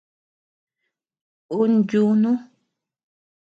Ún 1.59 1.71
yunu. 1.89 2.31